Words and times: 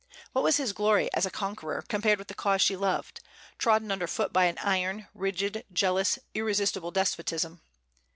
What 0.31 0.43
was 0.43 0.57
his 0.57 0.73
glory, 0.73 1.13
as 1.13 1.27
a 1.27 1.29
conqueror, 1.29 1.83
compared 1.87 2.17
with 2.17 2.27
the 2.27 2.33
cause 2.33 2.59
she 2.59 2.75
loved, 2.75 3.19
trodden 3.59 3.91
under 3.91 4.07
foot 4.07 4.33
by 4.33 4.45
an 4.45 4.57
iron, 4.57 5.07
rigid, 5.13 5.63
jealous, 5.71 6.17
irresistible 6.33 6.89
despotism? 6.89 7.61